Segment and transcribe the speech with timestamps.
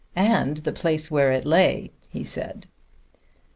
[0.15, 2.65] "And the place where it lay," he said.